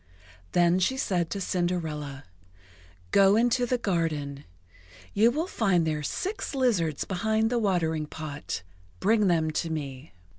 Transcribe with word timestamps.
Then 0.53 0.79
she 0.79 0.97
said 0.97 1.29
to 1.29 1.39
Cinderella: 1.39 2.23
"Go 3.11 3.35
into 3.35 3.67
the 3.67 3.77
garden. 3.77 4.45
You 5.13 5.29
will 5.29 5.45
find 5.45 5.85
there 5.85 6.01
six 6.01 6.55
lizards 6.55 7.05
behind 7.05 7.51
the 7.51 7.59
watering 7.59 8.07
pot. 8.07 8.63
Bring 8.99 9.27
them 9.27 9.51
to 9.51 9.69
me." 9.69 10.11